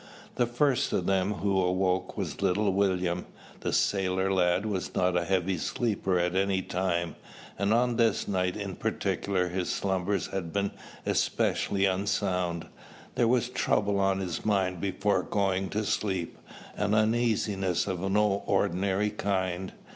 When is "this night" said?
7.97-8.57